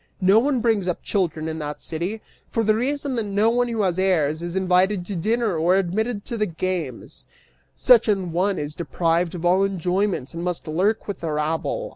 No 0.19 0.39
one 0.39 0.61
brings 0.61 0.87
up 0.87 1.03
children 1.03 1.47
in 1.47 1.59
that 1.59 1.79
city, 1.79 2.23
for 2.49 2.63
the 2.63 2.73
reason 2.73 3.15
that 3.17 3.25
no 3.25 3.51
one 3.51 3.67
who 3.67 3.83
has 3.83 3.99
heirs 3.99 4.41
is 4.41 4.55
invited 4.55 5.05
to 5.05 5.15
dinner 5.15 5.55
or 5.57 5.75
admitted 5.75 6.25
to 6.25 6.37
the 6.37 6.47
games; 6.47 7.25
such 7.75 8.07
an 8.07 8.31
one 8.31 8.57
is 8.57 8.73
deprived 8.73 9.35
of 9.35 9.45
all 9.45 9.63
enjoyments 9.63 10.33
and 10.33 10.43
must 10.43 10.67
lurk 10.67 11.07
with 11.07 11.19
the 11.19 11.31
rabble. 11.31 11.89